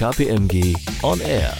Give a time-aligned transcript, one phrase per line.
[0.00, 1.52] KPMG On Air.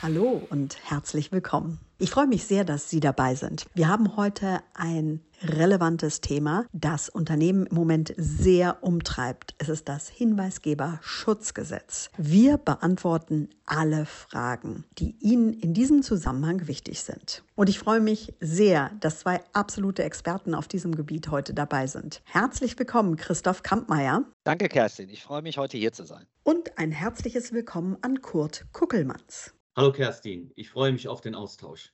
[0.00, 1.78] Hallo und herzlich willkommen.
[1.96, 3.66] Ich freue mich sehr, dass Sie dabei sind.
[3.72, 9.54] Wir haben heute ein relevantes Thema, das Unternehmen im Moment sehr umtreibt.
[9.58, 12.10] Es ist das Hinweisgeberschutzgesetz.
[12.16, 17.44] Wir beantworten alle Fragen, die Ihnen in diesem Zusammenhang wichtig sind.
[17.54, 22.22] Und ich freue mich sehr, dass zwei absolute Experten auf diesem Gebiet heute dabei sind.
[22.24, 24.24] Herzlich willkommen, Christoph Kampmeier.
[24.42, 25.08] Danke, Kerstin.
[25.10, 26.26] Ich freue mich, heute hier zu sein.
[26.42, 29.54] Und ein herzliches Willkommen an Kurt Kuckelmanns.
[29.76, 31.92] Hallo Kerstin, ich freue mich auf den Austausch.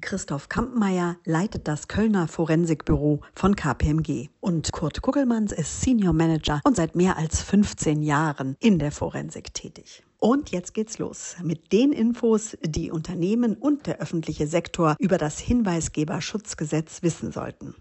[0.00, 6.74] Christoph Kampmeier leitet das Kölner Forensikbüro von KPMG und Kurt Kuckelmanns ist Senior Manager und
[6.74, 10.02] seit mehr als 15 Jahren in der Forensik tätig.
[10.18, 15.38] Und jetzt geht's los mit den Infos, die Unternehmen und der öffentliche Sektor über das
[15.38, 17.76] Hinweisgeberschutzgesetz wissen sollten.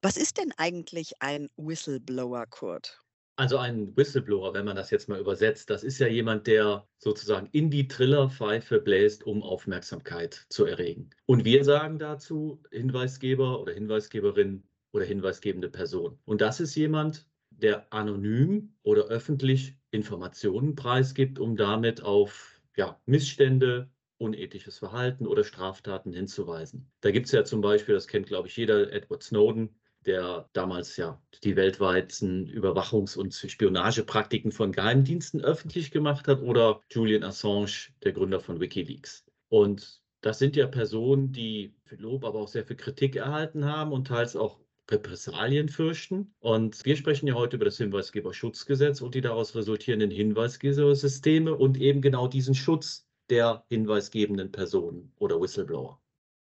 [0.00, 3.02] Was ist denn eigentlich ein Whistleblower, Kurt?
[3.38, 7.48] Also ein Whistleblower, wenn man das jetzt mal übersetzt, das ist ja jemand, der sozusagen
[7.52, 11.10] in die Trillerpfeife bläst, um Aufmerksamkeit zu erregen.
[11.26, 16.18] Und wir sagen dazu Hinweisgeber oder Hinweisgeberin oder hinweisgebende Person.
[16.24, 23.90] Und das ist jemand, der anonym oder öffentlich Informationen preisgibt, um damit auf ja, Missstände,
[24.18, 26.90] unethisches Verhalten oder Straftaten hinzuweisen.
[27.02, 30.96] Da gibt es ja zum Beispiel, das kennt glaube ich jeder, Edward Snowden, der damals
[30.96, 38.12] ja die weltweiten Überwachungs- und Spionagepraktiken von Geheimdiensten öffentlich gemacht hat, oder Julian Assange, der
[38.12, 39.24] Gründer von Wikileaks.
[39.48, 43.92] Und das sind ja Personen, die viel Lob, aber auch sehr viel Kritik erhalten haben
[43.92, 44.58] und teils auch
[44.90, 46.34] Repressalien fürchten.
[46.38, 52.00] Und wir sprechen ja heute über das Hinweisgeberschutzgesetz und die daraus resultierenden Hinweisgebersysteme und eben
[52.00, 56.00] genau diesen Schutz der hinweisgebenden Personen oder Whistleblower.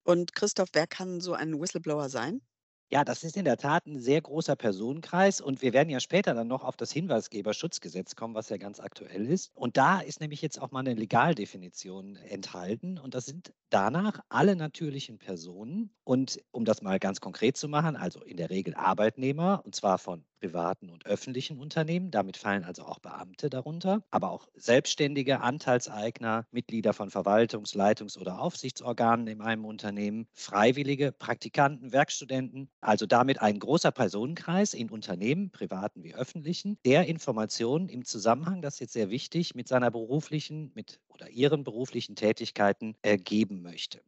[0.04, 2.40] Und Christoph, wer kann so ein Whistleblower sein?
[2.92, 6.34] Ja, das ist in der Tat ein sehr großer Personenkreis und wir werden ja später
[6.34, 9.52] dann noch auf das Hinweisgeberschutzgesetz kommen, was ja ganz aktuell ist.
[9.54, 14.56] Und da ist nämlich jetzt auch mal eine Legaldefinition enthalten und das sind danach alle
[14.56, 19.62] natürlichen Personen und um das mal ganz konkret zu machen, also in der Regel Arbeitnehmer
[19.64, 22.10] und zwar von privaten und öffentlichen Unternehmen.
[22.10, 28.40] Damit fallen also auch Beamte darunter, aber auch selbstständige Anteilseigner, Mitglieder von Verwaltungs-, Leitungs- oder
[28.40, 36.02] Aufsichtsorganen in einem Unternehmen, Freiwillige, Praktikanten, Werkstudenten, also damit ein großer Personenkreis in Unternehmen, privaten
[36.04, 41.00] wie öffentlichen, der Informationen im Zusammenhang, das ist jetzt sehr wichtig, mit seiner beruflichen, mit
[41.08, 44.02] oder ihren beruflichen Tätigkeiten ergeben möchte.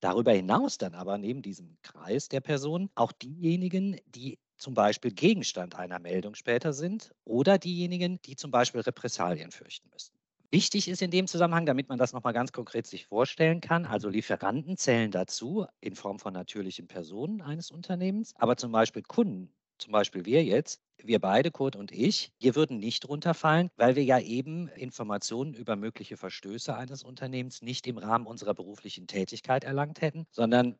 [0.00, 5.74] Darüber hinaus dann aber neben diesem Kreis der Personen auch diejenigen, die zum Beispiel Gegenstand
[5.76, 10.12] einer Meldung später sind oder diejenigen, die zum Beispiel Repressalien fürchten müssen.
[10.52, 14.08] Wichtig ist in dem Zusammenhang, damit man das nochmal ganz konkret sich vorstellen kann, also
[14.10, 19.92] Lieferanten zählen dazu in Form von natürlichen Personen eines Unternehmens, aber zum Beispiel Kunden, zum
[19.92, 24.20] Beispiel wir jetzt, wir beide, Kurt und ich, wir würden nicht runterfallen, weil wir ja
[24.20, 30.26] eben Informationen über mögliche Verstöße eines Unternehmens nicht im Rahmen unserer beruflichen Tätigkeit erlangt hätten,
[30.30, 30.76] sondern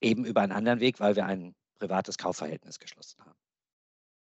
[0.00, 3.36] eben über einen anderen Weg, weil wir einen privates Kaufverhältnis geschlossen haben.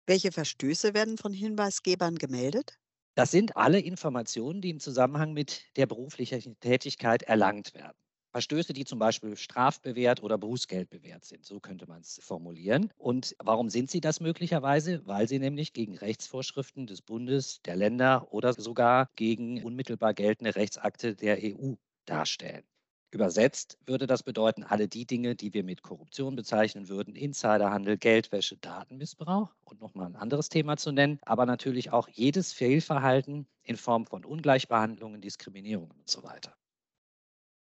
[0.08, 2.80] Welche Verstöße werden von Hinweisgebern gemeldet?
[3.18, 7.98] Das sind alle Informationen, die im Zusammenhang mit der beruflichen Tätigkeit erlangt werden.
[8.30, 11.44] Verstöße, die zum Beispiel strafbewehrt oder Bußgeldbewehrt sind.
[11.44, 12.92] So könnte man es formulieren.
[12.96, 15.04] Und warum sind sie das möglicherweise?
[15.04, 21.16] Weil sie nämlich gegen Rechtsvorschriften des Bundes, der Länder oder sogar gegen unmittelbar geltende Rechtsakte
[21.16, 21.74] der EU
[22.04, 22.62] darstellen.
[23.10, 28.56] Übersetzt würde das bedeuten, alle die Dinge, die wir mit Korruption bezeichnen würden, Insiderhandel, Geldwäsche,
[28.56, 34.06] Datenmissbrauch und nochmal ein anderes Thema zu nennen, aber natürlich auch jedes Fehlverhalten in Form
[34.06, 36.56] von Ungleichbehandlungen, Diskriminierungen und so weiter.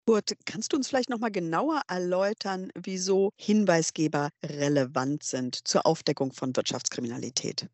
[0.08, 6.56] Kurt, kannst du uns vielleicht nochmal genauer erläutern, wieso Hinweisgeber relevant sind zur Aufdeckung von
[6.56, 7.68] Wirtschaftskriminalität?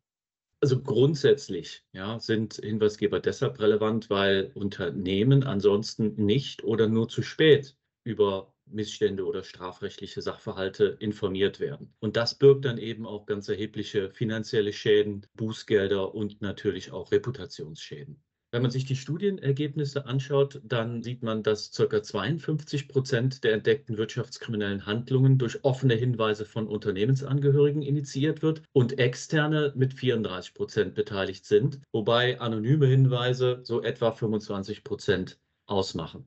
[0.64, 7.76] Also grundsätzlich ja, sind Hinweisgeber deshalb relevant, weil Unternehmen ansonsten nicht oder nur zu spät
[8.02, 11.92] über Missstände oder strafrechtliche Sachverhalte informiert werden.
[12.00, 18.24] Und das birgt dann eben auch ganz erhebliche finanzielle Schäden, Bußgelder und natürlich auch Reputationsschäden.
[18.54, 22.00] Wenn man sich die Studienergebnisse anschaut, dann sieht man, dass ca.
[22.00, 29.72] 52 Prozent der entdeckten wirtschaftskriminellen Handlungen durch offene Hinweise von Unternehmensangehörigen initiiert wird und externe
[29.74, 36.24] mit 34 Prozent beteiligt sind, wobei anonyme Hinweise so etwa 25 Prozent ausmachen.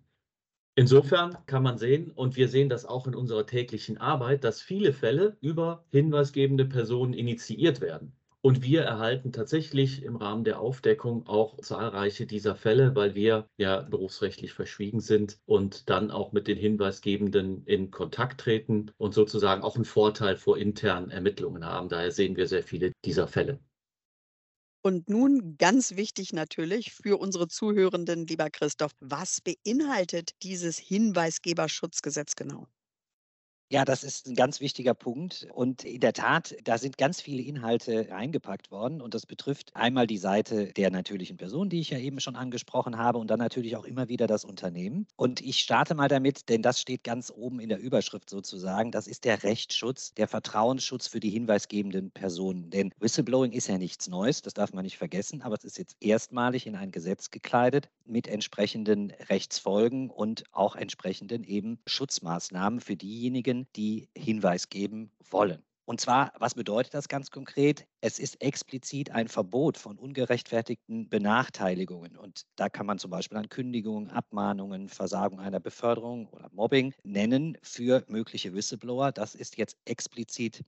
[0.75, 4.91] Insofern kann man sehen, und wir sehen das auch in unserer täglichen Arbeit, dass viele
[4.91, 8.18] Fälle über hinweisgebende Personen initiiert werden.
[8.47, 13.81] Und wir erhalten tatsächlich im Rahmen der Aufdeckung auch zahlreiche dieser Fälle, weil wir ja
[13.81, 19.75] berufsrechtlich verschwiegen sind und dann auch mit den Hinweisgebenden in Kontakt treten und sozusagen auch
[19.75, 21.89] einen Vorteil vor internen Ermittlungen haben.
[21.89, 23.59] Daher sehen wir sehr viele dieser Fälle.
[24.81, 32.67] Und nun ganz wichtig natürlich für unsere Zuhörenden, lieber Christoph, was beinhaltet dieses Hinweisgeberschutzgesetz genau?
[33.69, 35.45] Ja, das ist ein ganz wichtiger Punkt.
[35.53, 39.01] Und in der Tat, da sind ganz viele Inhalte reingepackt worden.
[39.01, 42.97] Und das betrifft einmal die Seite der natürlichen Person, die ich ja eben schon angesprochen
[42.97, 45.05] habe, und dann natürlich auch immer wieder das Unternehmen.
[45.17, 48.91] Und ich starte mal damit, denn das steht ganz oben in der Überschrift sozusagen.
[48.91, 52.69] Das ist der Rechtsschutz, der Vertrauensschutz für die hinweisgebenden Personen.
[52.69, 55.97] Denn Whistleblowing ist ja nichts Neues, das darf man nicht vergessen, aber es ist jetzt
[55.99, 63.56] erstmalig in ein Gesetz gekleidet mit entsprechenden Rechtsfolgen und auch entsprechenden eben Schutzmaßnahmen für diejenigen,
[63.57, 65.63] Menschen, die Hinweis geben wollen.
[65.86, 67.88] Und zwar, was bedeutet das ganz konkret?
[68.01, 72.18] Es ist explizit ein Verbot von ungerechtfertigten Benachteiligungen.
[72.18, 77.57] Und da kann man zum Beispiel an Kündigungen, Abmahnungen, Versagung einer Beförderung oder Mobbing nennen
[77.63, 79.13] für mögliche Whistleblower.
[79.13, 80.62] Das ist jetzt explizit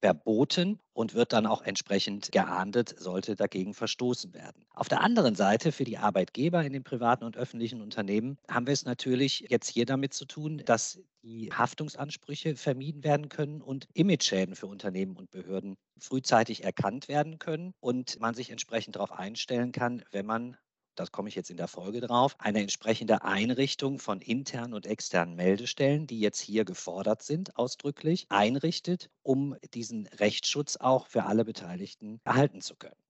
[0.00, 4.64] verboten und wird dann auch entsprechend geahndet, sollte dagegen verstoßen werden.
[4.74, 8.72] Auf der anderen Seite für die Arbeitgeber in den privaten und öffentlichen Unternehmen haben wir
[8.72, 14.54] es natürlich jetzt hier damit zu tun, dass die Haftungsansprüche vermieden werden können und Imageschäden
[14.54, 20.02] für Unternehmen und Behörden frühzeitig erkannt werden können und man sich entsprechend darauf einstellen kann,
[20.10, 20.56] wenn man
[20.94, 25.34] das komme ich jetzt in der Folge drauf, eine entsprechende Einrichtung von internen und externen
[25.34, 32.20] Meldestellen, die jetzt hier gefordert sind, ausdrücklich, einrichtet, um diesen Rechtsschutz auch für alle Beteiligten
[32.24, 33.02] erhalten zu können.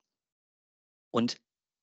[1.11, 1.41] Und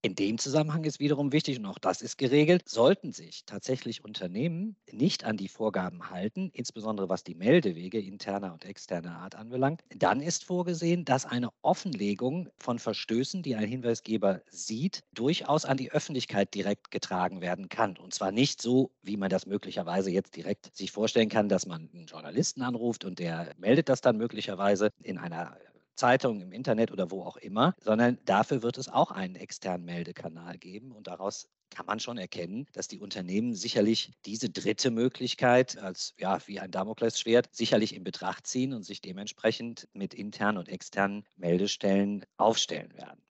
[0.08, 4.78] in dem Zusammenhang ist wiederum wichtig, und auch das ist geregelt, sollten sich tatsächlich Unternehmen
[4.90, 10.22] nicht an die Vorgaben halten, insbesondere was die Meldewege interner und externer Art anbelangt, dann
[10.22, 16.54] ist vorgesehen, dass eine Offenlegung von Verstößen, die ein Hinweisgeber sieht, durchaus an die Öffentlichkeit
[16.56, 17.98] direkt getragen werden kann.
[17.98, 21.90] Und zwar nicht so, wie man das möglicherweise jetzt direkt sich vorstellen kann, dass man
[21.94, 25.58] einen Journalisten anruft und der meldet das dann möglicherweise in einer
[25.98, 30.58] Zeitung, im Internet oder wo auch immer, sondern dafür wird es auch einen externen Meldekanal
[30.58, 36.14] geben und daraus kann man schon erkennen, dass die Unternehmen sicherlich diese dritte Möglichkeit als
[36.18, 41.26] ja wie ein Damoklesschwert sicherlich in Betracht ziehen und sich dementsprechend mit internen und externen
[41.36, 43.27] Meldestellen aufstellen werden.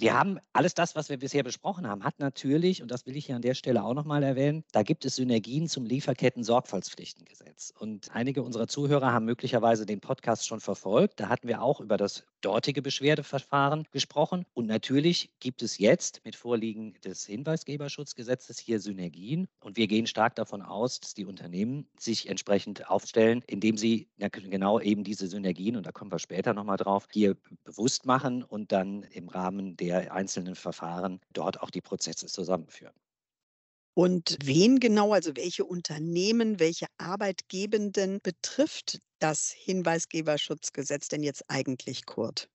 [0.00, 3.26] Wir haben alles das, was wir bisher besprochen haben, hat natürlich, und das will ich
[3.26, 7.74] hier an der Stelle auch nochmal erwähnen, da gibt es Synergien zum Lieferketten-Sorgfaltspflichtengesetz.
[7.78, 11.20] Und einige unserer Zuhörer haben möglicherweise den Podcast schon verfolgt.
[11.20, 14.44] Da hatten wir auch über das dortige Beschwerdeverfahren gesprochen.
[14.54, 19.48] Und natürlich gibt es jetzt mit Vorliegen des Hinweisgeberschutzgesetzes hier Synergien.
[19.60, 24.80] Und wir gehen stark davon aus, dass die Unternehmen sich entsprechend aufstellen, indem sie genau
[24.80, 29.02] eben diese Synergien, und da kommen wir später nochmal drauf, hier bewusst machen und dann
[29.04, 32.94] im Rahmen der einzelnen Verfahren dort auch die Prozesse zusammenführen.
[33.94, 42.50] Und wen genau, also welche Unternehmen, welche Arbeitgebenden betrifft das Hinweisgeberschutzgesetz denn jetzt eigentlich, Kurt?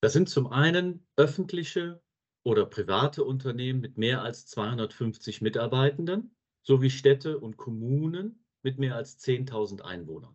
[0.00, 2.02] Das sind zum einen öffentliche
[2.44, 9.18] oder private Unternehmen mit mehr als 250 Mitarbeitenden sowie Städte und Kommunen mit mehr als
[9.18, 10.34] 10.000 Einwohnern.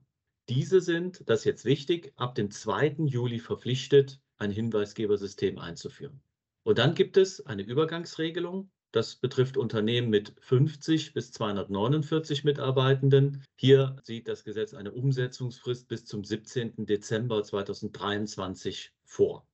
[0.50, 3.06] Diese sind, das ist jetzt wichtig, ab dem 2.
[3.06, 6.22] Juli verpflichtet, ein Hinweisgebersystem einzuführen.
[6.64, 13.44] Und dann gibt es eine Übergangsregelung, das betrifft Unternehmen mit 50 bis 249 Mitarbeitenden.
[13.56, 16.86] Hier sieht das Gesetz eine Umsetzungsfrist bis zum 17.
[16.86, 19.48] Dezember 2023 vor.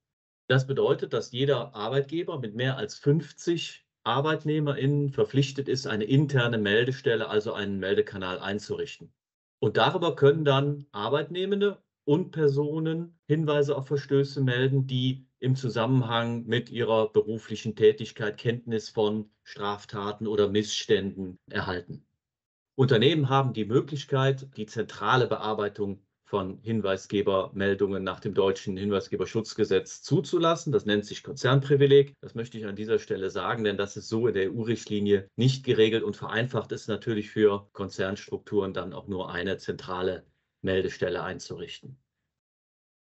[0.47, 7.27] Das bedeutet, dass jeder Arbeitgeber mit mehr als 50 ArbeitnehmerInnen verpflichtet ist, eine interne Meldestelle,
[7.27, 9.11] also einen Meldekanal einzurichten.
[9.59, 16.71] Und darüber können dann Arbeitnehmende und Personen Hinweise auf Verstöße melden, die im Zusammenhang mit
[16.71, 22.03] ihrer beruflichen Tätigkeit Kenntnis von Straftaten oder Missständen erhalten.
[22.73, 30.73] Unternehmen haben die Möglichkeit, die zentrale Bearbeitung von Hinweisgebermeldungen nach dem deutschen Hinweisgeberschutzgesetz zuzulassen.
[30.73, 32.15] Das nennt sich Konzernprivileg.
[32.21, 35.63] Das möchte ich an dieser Stelle sagen, denn das ist so in der EU-Richtlinie nicht
[35.63, 40.25] geregelt und vereinfacht ist natürlich für Konzernstrukturen dann auch nur eine zentrale
[40.63, 41.99] Meldestelle einzurichten.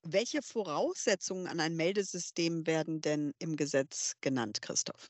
[0.03, 5.07] Welche Voraussetzungen an ein Meldesystem werden denn im Gesetz genannt, Christoph?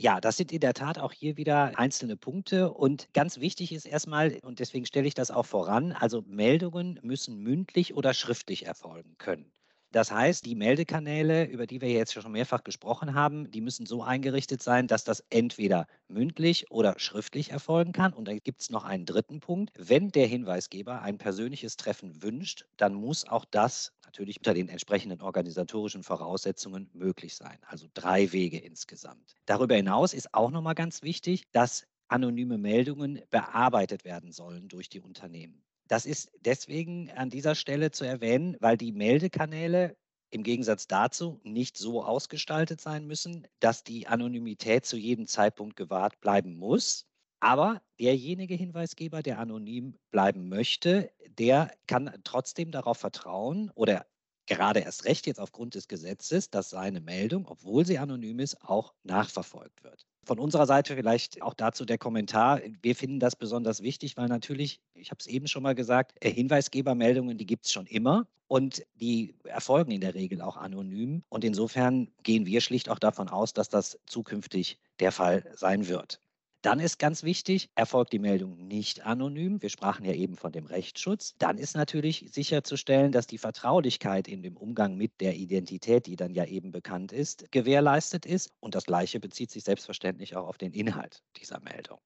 [0.00, 2.72] Ja, das sind in der Tat auch hier wieder einzelne Punkte.
[2.72, 7.38] Und ganz wichtig ist erstmal, und deswegen stelle ich das auch voran, also Meldungen müssen
[7.38, 9.52] mündlich oder schriftlich erfolgen können.
[9.92, 14.04] Das heißt, die Meldekanäle, über die wir jetzt schon mehrfach gesprochen haben, die müssen so
[14.04, 18.12] eingerichtet sein, dass das entweder mündlich oder schriftlich erfolgen kann.
[18.12, 19.72] Und da gibt es noch einen dritten Punkt.
[19.76, 25.20] Wenn der Hinweisgeber ein persönliches Treffen wünscht, dann muss auch das natürlich unter den entsprechenden
[25.20, 27.58] organisatorischen Voraussetzungen möglich sein.
[27.66, 29.34] Also drei Wege insgesamt.
[29.46, 35.00] Darüber hinaus ist auch nochmal ganz wichtig, dass anonyme Meldungen bearbeitet werden sollen durch die
[35.00, 35.64] Unternehmen.
[35.90, 39.96] Das ist deswegen an dieser Stelle zu erwähnen, weil die Meldekanäle
[40.30, 46.20] im Gegensatz dazu nicht so ausgestaltet sein müssen, dass die Anonymität zu jedem Zeitpunkt gewahrt
[46.20, 47.06] bleiben muss.
[47.40, 54.06] Aber derjenige Hinweisgeber, der anonym bleiben möchte, der kann trotzdem darauf vertrauen oder
[54.46, 58.94] gerade erst recht jetzt aufgrund des Gesetzes, dass seine Meldung, obwohl sie anonym ist, auch
[59.02, 60.06] nachverfolgt wird.
[60.30, 62.60] Von unserer Seite vielleicht auch dazu der Kommentar.
[62.82, 66.30] Wir finden das besonders wichtig, weil natürlich, ich habe es eben schon mal gesagt, äh,
[66.30, 71.24] Hinweisgebermeldungen, die gibt es schon immer und die erfolgen in der Regel auch anonym.
[71.30, 76.20] Und insofern gehen wir schlicht auch davon aus, dass das zukünftig der Fall sein wird.
[76.62, 79.62] Dann ist ganz wichtig, erfolgt die Meldung nicht anonym.
[79.62, 81.34] Wir sprachen ja eben von dem Rechtsschutz.
[81.38, 86.34] Dann ist natürlich sicherzustellen, dass die Vertraulichkeit in dem Umgang mit der Identität, die dann
[86.34, 88.52] ja eben bekannt ist, gewährleistet ist.
[88.60, 91.98] Und das Gleiche bezieht sich selbstverständlich auch auf den Inhalt dieser Meldung.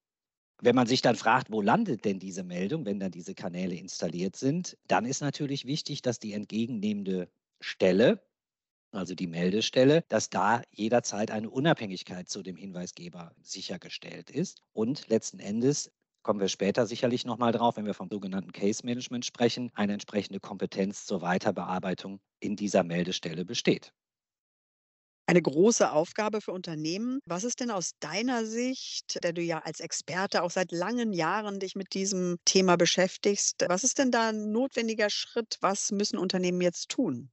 [0.63, 4.37] Wenn man sich dann fragt, wo landet denn diese Meldung, wenn dann diese Kanäle installiert
[4.37, 7.29] sind, dann ist natürlich wichtig, dass die entgegennehmende
[7.61, 8.23] Stelle
[8.97, 14.63] also die Meldestelle, dass da jederzeit eine Unabhängigkeit zu dem Hinweisgeber sichergestellt ist.
[14.73, 15.91] Und letzten Endes
[16.23, 20.41] kommen wir später sicherlich nochmal drauf, wenn wir vom sogenannten Case Management sprechen, eine entsprechende
[20.41, 23.93] Kompetenz zur Weiterbearbeitung in dieser Meldestelle besteht.
[25.27, 27.19] Eine große Aufgabe für Unternehmen.
[27.27, 31.61] Was ist denn aus deiner Sicht, der du ja als Experte auch seit langen Jahren
[31.61, 35.57] dich mit diesem Thema beschäftigst, was ist denn da ein notwendiger Schritt?
[35.61, 37.31] Was müssen Unternehmen jetzt tun?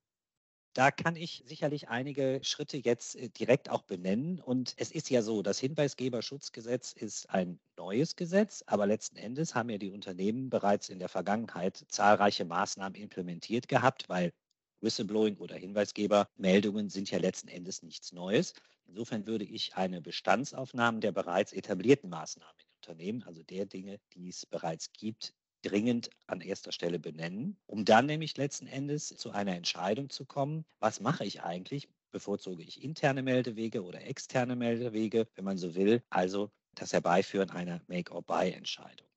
[0.74, 4.40] Da kann ich sicherlich einige Schritte jetzt äh, direkt auch benennen.
[4.40, 9.70] Und es ist ja so, das Hinweisgeberschutzgesetz ist ein neues Gesetz, aber letzten Endes haben
[9.70, 14.32] ja die Unternehmen bereits in der Vergangenheit zahlreiche Maßnahmen implementiert gehabt, weil
[14.80, 18.54] Whistleblowing oder Hinweisgebermeldungen sind ja letzten Endes nichts Neues.
[18.86, 24.30] Insofern würde ich eine Bestandsaufnahme der bereits etablierten Maßnahmen in Unternehmen, also der Dinge, die
[24.30, 29.56] es bereits gibt, dringend an erster Stelle benennen, um dann nämlich letzten Endes zu einer
[29.56, 31.90] Entscheidung zu kommen, was mache ich eigentlich?
[32.12, 37.82] Bevorzuge ich interne Meldewege oder externe Meldewege, wenn man so will, also das Herbeiführen einer
[37.88, 39.11] Make-or-Buy-Entscheidung.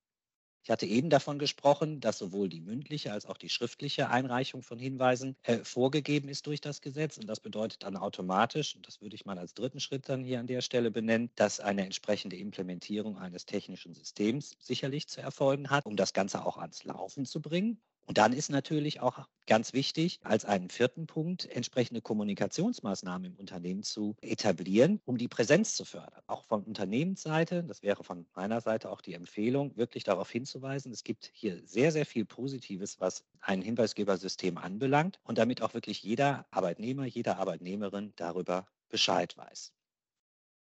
[0.64, 4.78] Ich hatte eben davon gesprochen, dass sowohl die mündliche als auch die schriftliche Einreichung von
[4.80, 7.18] Hinweisen äh, vorgegeben ist durch das Gesetz.
[7.18, 10.40] Und das bedeutet dann automatisch, und das würde ich mal als dritten Schritt dann hier
[10.40, 15.84] an der Stelle benennen, dass eine entsprechende Implementierung eines technischen Systems sicherlich zu erfolgen hat,
[15.86, 17.80] um das Ganze auch ans Laufen zu bringen.
[18.06, 23.82] Und dann ist natürlich auch ganz wichtig, als einen vierten Punkt entsprechende Kommunikationsmaßnahmen im Unternehmen
[23.82, 26.22] zu etablieren, um die Präsenz zu fördern.
[26.26, 31.04] Auch von Unternehmensseite, das wäre von meiner Seite auch die Empfehlung, wirklich darauf hinzuweisen, es
[31.04, 36.46] gibt hier sehr, sehr viel Positives, was ein Hinweisgebersystem anbelangt und damit auch wirklich jeder
[36.50, 39.72] Arbeitnehmer, jede Arbeitnehmerin darüber Bescheid weiß.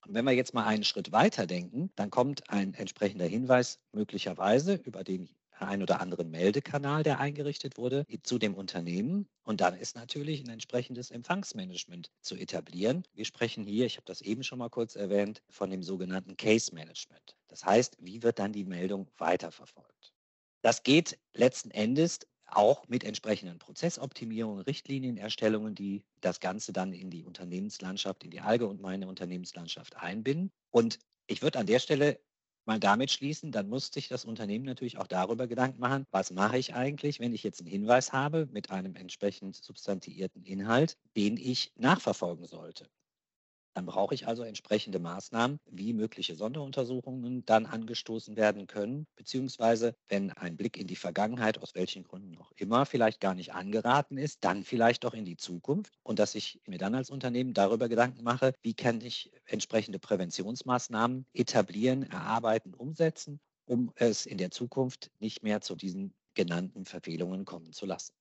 [0.07, 4.75] Und wenn wir jetzt mal einen Schritt weiter denken, dann kommt ein entsprechender Hinweis möglicherweise
[4.75, 5.29] über den
[5.67, 9.29] ein oder anderen Meldekanal, der eingerichtet wurde, zu dem Unternehmen.
[9.43, 13.05] Und dann ist natürlich ein entsprechendes Empfangsmanagement zu etablieren.
[13.13, 16.75] Wir sprechen hier, ich habe das eben schon mal kurz erwähnt, von dem sogenannten Case
[16.75, 17.37] Management.
[17.49, 20.15] Das heißt, wie wird dann die Meldung weiterverfolgt?
[20.63, 27.25] Das geht letzten Endes auch mit entsprechenden Prozessoptimierungen, Richtlinienerstellungen, die das Ganze dann in die
[27.25, 30.53] Unternehmenslandschaft, in die allgemeine Unternehmenslandschaft einbinden.
[30.71, 32.21] Und ich würde an der Stelle
[32.67, 36.59] mal damit schließen, dann muss sich das Unternehmen natürlich auch darüber Gedanken machen, was mache
[36.59, 41.73] ich eigentlich, wenn ich jetzt einen Hinweis habe mit einem entsprechend substantiierten Inhalt, den ich
[41.77, 42.89] nachverfolgen sollte.
[43.75, 50.31] Dann brauche ich also entsprechende Maßnahmen, wie mögliche Sonderuntersuchungen dann angestoßen werden können, beziehungsweise wenn
[50.33, 54.45] ein Blick in die Vergangenheit, aus welchen Gründen auch immer, vielleicht gar nicht angeraten ist,
[54.45, 58.23] dann vielleicht auch in die Zukunft und dass ich mir dann als Unternehmen darüber Gedanken
[58.25, 65.43] mache, wie kann ich entsprechende Präventionsmaßnahmen etablieren, erarbeiten, umsetzen, um es in der Zukunft nicht
[65.43, 68.13] mehr zu diesen genannten Verfehlungen kommen zu lassen.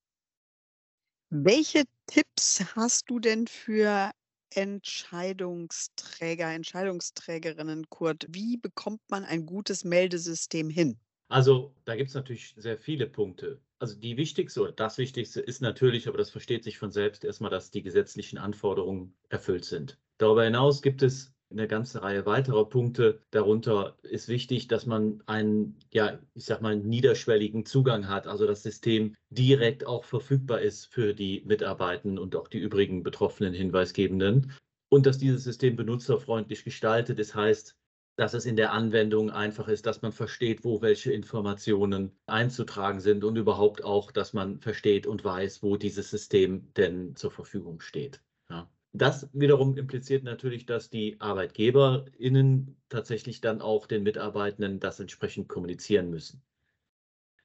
[1.34, 4.12] Welche Tipps hast du denn für
[4.54, 8.26] Entscheidungsträger, Entscheidungsträgerinnen, Kurt?
[8.30, 11.00] Wie bekommt man ein gutes Meldesystem hin?
[11.30, 13.60] Also da gibt es natürlich sehr viele Punkte.
[13.80, 17.50] Also die wichtigste oder das Wichtigste ist natürlich, aber das versteht sich von selbst erstmal,
[17.50, 20.00] dass die gesetzlichen Anforderungen erfüllt sind.
[20.20, 23.22] Darüber hinaus gibt es eine ganze Reihe weiterer Punkte.
[23.32, 28.64] Darunter ist wichtig, dass man einen, ja, ich sag mal, niederschwelligen Zugang hat, also das
[28.64, 34.54] System direkt auch verfügbar ist für die Mitarbeitenden und auch die übrigen betroffenen Hinweisgebenden.
[34.90, 37.78] Und dass dieses System benutzerfreundlich gestaltet ist, heißt,
[38.18, 43.24] dass es in der Anwendung einfach ist, dass man versteht, wo welche Informationen einzutragen sind
[43.24, 48.22] und überhaupt auch, dass man versteht und weiß, wo dieses System denn zur Verfügung steht.
[48.50, 48.70] Ja.
[48.94, 56.10] Das wiederum impliziert natürlich, dass die ArbeitgeberInnen tatsächlich dann auch den Mitarbeitenden das entsprechend kommunizieren
[56.10, 56.44] müssen.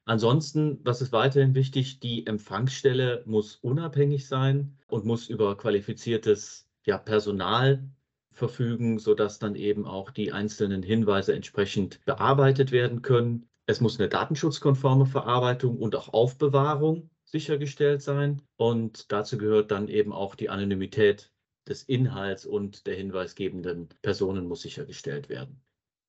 [0.07, 2.01] Ansonsten, was ist weiterhin wichtig?
[2.01, 7.89] Die Empfangsstelle muss unabhängig sein und muss über qualifiziertes ja, Personal
[8.33, 13.49] verfügen, sodass dann eben auch die einzelnen Hinweise entsprechend bearbeitet werden können.
[13.67, 18.43] Es muss eine datenschutzkonforme Verarbeitung und auch Aufbewahrung sichergestellt sein.
[18.57, 21.33] Und dazu gehört dann eben auch die Anonymität
[21.69, 25.61] des Inhalts und der hinweisgebenden Personen muss sichergestellt werden.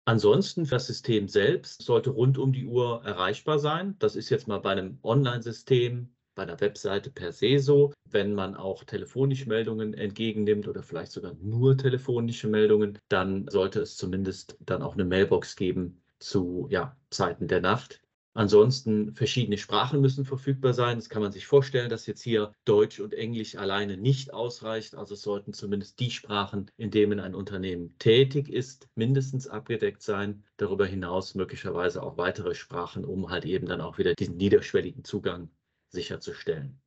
[0.05, 3.95] Ansonsten das System selbst sollte rund um die Uhr erreichbar sein.
[3.99, 7.91] Das ist jetzt mal bei einem Online-System, bei einer Webseite per se so.
[8.09, 13.97] Wenn man auch telefonische Meldungen entgegennimmt oder vielleicht sogar nur telefonische Meldungen, dann sollte es
[13.97, 18.01] zumindest dann auch eine Mailbox geben zu ja, Zeiten der Nacht.
[18.38, 21.00] Ansonsten verschiedene Sprachen müssen verfügbar sein.
[21.00, 24.94] Das kann man sich vorstellen, dass jetzt hier Deutsch und Englisch alleine nicht ausreicht.
[24.94, 30.44] Also sollten zumindest die Sprachen, in denen ein Unternehmen tätig ist, mindestens abgedeckt sein.
[30.58, 35.50] Darüber hinaus möglicherweise auch weitere Sprachen, um halt eben dann auch wieder diesen niederschwelligen Zugang
[35.89, 36.79] sicherzustellen.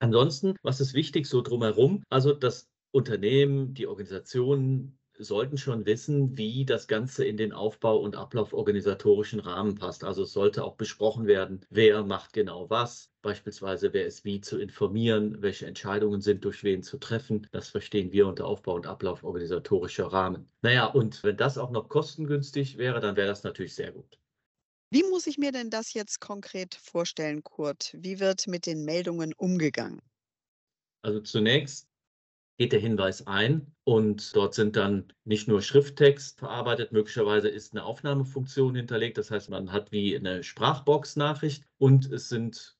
[0.00, 2.02] Ansonsten, was ist wichtig so drumherum?
[2.08, 8.16] Also das Unternehmen, die Organisationen sollten schon wissen, wie das Ganze in den Aufbau und
[8.16, 10.04] Ablauf organisatorischen Rahmen passt.
[10.04, 14.58] Also es sollte auch besprochen werden, wer macht genau was, beispielsweise wer ist wie zu
[14.58, 17.46] informieren, welche Entscheidungen sind durch wen zu treffen.
[17.52, 20.48] Das verstehen wir unter Aufbau und Ablauf organisatorischer Rahmen.
[20.62, 24.18] Naja, und wenn das auch noch kostengünstig wäre, dann wäre das natürlich sehr gut.
[24.92, 27.92] Wie muss ich mir denn das jetzt konkret vorstellen, Kurt?
[27.98, 30.00] Wie wird mit den Meldungen umgegangen?
[31.02, 31.89] Also zunächst
[32.60, 37.84] geht der Hinweis ein und dort sind dann nicht nur Schrifttext verarbeitet, möglicherweise ist eine
[37.84, 39.16] Aufnahmefunktion hinterlegt.
[39.16, 42.76] Das heißt, man hat wie eine Sprachbox-Nachricht und es sind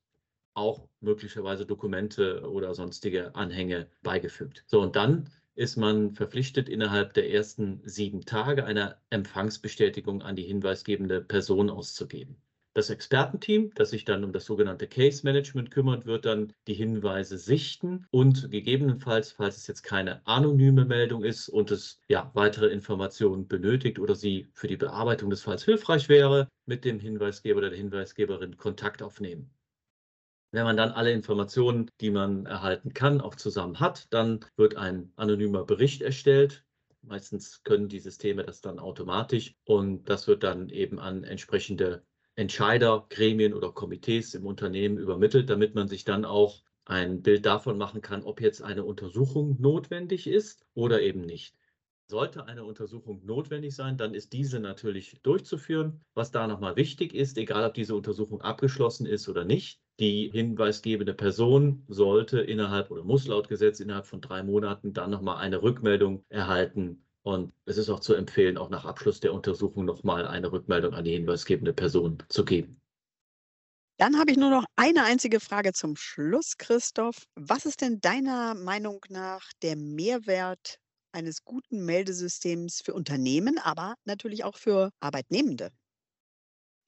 [0.53, 4.65] auch möglicherweise Dokumente oder sonstige Anhänge beigefügt.
[4.67, 10.45] So, und dann ist man verpflichtet, innerhalb der ersten sieben Tage eine Empfangsbestätigung an die
[10.45, 12.37] hinweisgebende Person auszugeben.
[12.73, 17.37] Das Expertenteam, das sich dann um das sogenannte Case Management kümmert, wird dann die Hinweise
[17.37, 23.49] sichten und gegebenenfalls, falls es jetzt keine anonyme Meldung ist und es ja weitere Informationen
[23.49, 27.79] benötigt oder sie für die Bearbeitung des Falls hilfreich wäre, mit dem Hinweisgeber oder der
[27.79, 29.51] Hinweisgeberin Kontakt aufnehmen.
[30.53, 35.12] Wenn man dann alle Informationen, die man erhalten kann, auch zusammen hat, dann wird ein
[35.16, 36.64] anonymer Bericht erstellt.
[37.03, 42.05] Meistens können die Systeme das dann automatisch und das wird dann eben an entsprechende
[42.37, 47.79] Entscheider, Gremien oder Komitees im Unternehmen übermittelt, damit man sich dann auch ein Bild davon
[47.79, 51.55] machen kann, ob jetzt eine Untersuchung notwendig ist oder eben nicht.
[52.07, 56.01] Sollte eine Untersuchung notwendig sein, dann ist diese natürlich durchzuführen.
[56.14, 61.14] Was da nochmal wichtig ist, egal ob diese Untersuchung abgeschlossen ist oder nicht, die hinweisgebende
[61.14, 66.25] Person sollte innerhalb oder muss laut Gesetz innerhalb von drei Monaten dann nochmal eine Rückmeldung
[66.29, 70.94] erhalten, und es ist auch zu empfehlen, auch nach Abschluss der Untersuchung nochmal eine Rückmeldung
[70.94, 72.80] an die hinweisgebende Person zu geben.
[73.98, 77.26] Dann habe ich nur noch eine einzige Frage zum Schluss, Christoph.
[77.35, 80.78] Was ist denn deiner Meinung nach der Mehrwert
[81.12, 85.70] eines guten Meldesystems für Unternehmen, aber natürlich auch für Arbeitnehmende?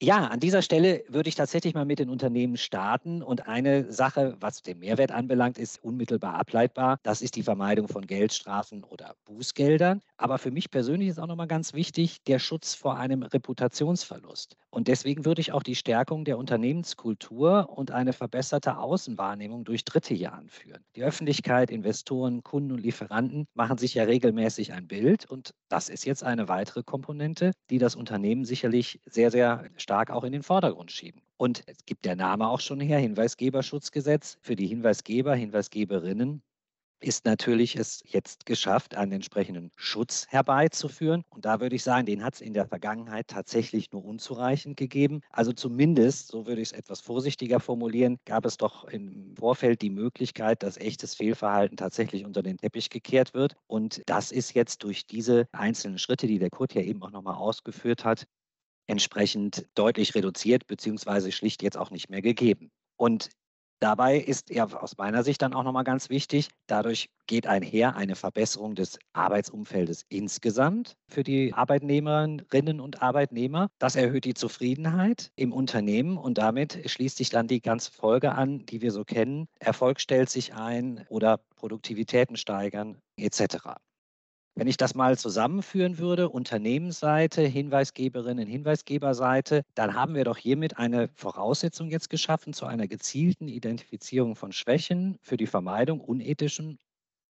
[0.03, 3.23] Ja, an dieser Stelle würde ich tatsächlich mal mit den Unternehmen starten.
[3.23, 6.97] Und eine Sache, was den Mehrwert anbelangt, ist unmittelbar ableitbar.
[7.03, 10.01] Das ist die Vermeidung von Geldstrafen oder Bußgeldern.
[10.17, 14.57] Aber für mich persönlich ist auch nochmal ganz wichtig der Schutz vor einem Reputationsverlust.
[14.71, 20.13] Und deswegen würde ich auch die Stärkung der Unternehmenskultur und eine verbesserte Außenwahrnehmung durch Dritte
[20.15, 20.83] hier anführen.
[20.97, 25.25] Die Öffentlichkeit, Investoren, Kunden und Lieferanten machen sich ja regelmäßig ein Bild.
[25.29, 30.09] Und das ist jetzt eine weitere Komponente, die das Unternehmen sicherlich sehr, sehr stark stark
[30.09, 31.21] auch in den Vordergrund schieben.
[31.37, 34.39] Und es gibt der Name auch schon her, Hinweisgeberschutzgesetz.
[34.41, 36.41] Für die Hinweisgeber, Hinweisgeberinnen
[36.99, 41.23] ist natürlich es jetzt geschafft, einen entsprechenden Schutz herbeizuführen.
[41.29, 45.21] Und da würde ich sagen, den hat es in der Vergangenheit tatsächlich nur unzureichend gegeben.
[45.29, 49.91] Also zumindest, so würde ich es etwas vorsichtiger formulieren, gab es doch im Vorfeld die
[49.91, 53.57] Möglichkeit, dass echtes Fehlverhalten tatsächlich unter den Teppich gekehrt wird.
[53.67, 57.35] Und das ist jetzt durch diese einzelnen Schritte, die der Kurt ja eben auch nochmal
[57.35, 58.25] ausgeführt hat,
[58.87, 62.71] entsprechend deutlich reduziert beziehungsweise schlicht jetzt auch nicht mehr gegeben.
[62.97, 63.29] Und
[63.79, 68.15] dabei ist ja aus meiner Sicht dann auch nochmal ganz wichtig, dadurch geht einher eine
[68.15, 73.69] Verbesserung des Arbeitsumfeldes insgesamt für die Arbeitnehmerinnen und Arbeitnehmer.
[73.79, 78.65] Das erhöht die Zufriedenheit im Unternehmen und damit schließt sich dann die ganze Folge an,
[78.65, 79.47] die wir so kennen.
[79.59, 83.75] Erfolg stellt sich ein oder Produktivitäten steigern etc.
[84.55, 91.09] Wenn ich das mal zusammenführen würde, Unternehmensseite, Hinweisgeberinnen, Hinweisgeberseite, dann haben wir doch hiermit eine
[91.15, 96.77] Voraussetzung jetzt geschaffen zu einer gezielten Identifizierung von Schwächen für die Vermeidung unethischen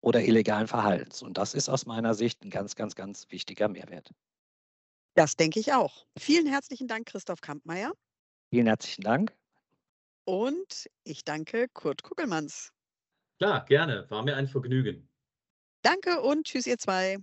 [0.02, 1.22] oder illegalen Verhaltens.
[1.22, 4.10] Und das ist aus meiner Sicht ein ganz, ganz, ganz wichtiger Mehrwert.
[5.14, 6.06] Das denke ich auch.
[6.18, 7.92] Vielen herzlichen Dank, Christoph Kampmeier.
[8.50, 9.34] Vielen herzlichen Dank.
[10.26, 12.72] Und ich danke Kurt Kuckelmanns.
[13.38, 14.06] Klar, gerne.
[14.10, 15.08] War mir ein Vergnügen.
[15.86, 17.18] Danke und tschüss, ihr zwei.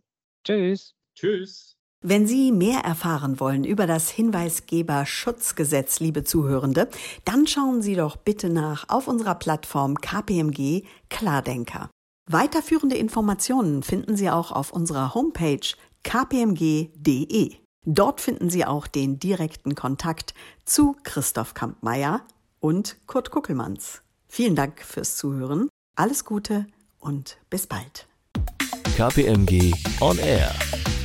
[0.45, 0.93] Tschüss.
[1.15, 1.75] Tschüss.
[1.99, 6.87] Wenn Sie mehr erfahren wollen über das Hinweisgeberschutzgesetz, liebe Zuhörende,
[7.25, 11.89] dann schauen Sie doch bitte nach auf unserer Plattform KPMG Klardenker.
[12.31, 15.67] Weiterführende Informationen finden Sie auch auf unserer Homepage
[16.03, 17.55] kpmg.de.
[17.85, 22.25] Dort finden Sie auch den direkten Kontakt zu Christoph Kampmeier
[22.61, 24.03] und Kurt Kuckelmanns.
[24.29, 26.65] Vielen Dank fürs Zuhören, alles Gute
[27.01, 28.07] und bis bald.
[28.93, 31.02] KPMG On Air.